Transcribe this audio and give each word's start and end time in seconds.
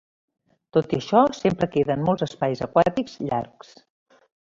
Tot 0.77 0.93
i 0.95 0.97
això, 0.99 1.19
sempre 1.39 1.69
queden 1.75 2.01
molts 2.07 2.25
espais 2.27 2.63
aquàtics 2.69 3.19
llargs. 3.29 3.71